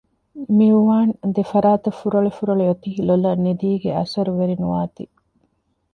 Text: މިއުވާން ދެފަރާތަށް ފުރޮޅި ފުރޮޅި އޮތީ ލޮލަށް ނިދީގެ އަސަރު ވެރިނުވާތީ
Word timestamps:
މިއުވާން 0.57 1.11
ދެފަރާތަށް 1.35 1.97
ފުރޮޅި 1.99 2.31
ފުރޮޅި 2.37 2.63
އޮތީ 2.67 2.89
ލޮލަށް 3.07 3.41
ނިދީގެ 3.45 3.89
އަސަރު 3.99 4.31
ވެރިނުވާތީ 4.39 5.03